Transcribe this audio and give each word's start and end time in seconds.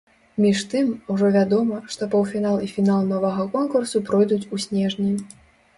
Між 0.43 0.61
тым, 0.71 0.87
ужо 1.15 1.29
вядома, 1.35 1.81
што 1.97 2.09
паўфінал 2.15 2.57
і 2.67 2.73
фінал 2.75 3.07
новага 3.13 3.49
конкурсу 3.59 4.05
пройдуць 4.11 4.45
у 4.57 4.65
снежні. 4.67 5.13